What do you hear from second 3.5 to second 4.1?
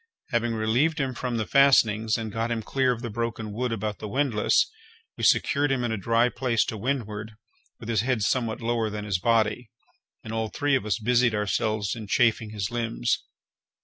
wood about the